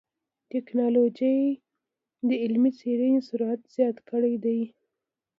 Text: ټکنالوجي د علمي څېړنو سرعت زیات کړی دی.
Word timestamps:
ټکنالوجي 0.51 1.37
د 2.27 2.29
علمي 2.43 2.71
څېړنو 2.79 3.21
سرعت 3.29 3.61
زیات 3.75 3.97
کړی 4.09 4.33
دی. 4.43 4.61